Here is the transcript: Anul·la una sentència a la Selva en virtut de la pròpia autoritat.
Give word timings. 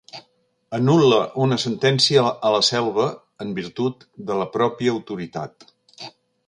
Anul·la 0.77 1.19
una 1.45 1.59
sentència 1.65 2.25
a 2.49 2.55
la 2.57 2.63
Selva 2.71 3.07
en 3.45 3.55
virtut 3.61 4.05
de 4.31 4.43
la 4.43 4.53
pròpia 4.59 4.97
autoritat. 4.99 5.73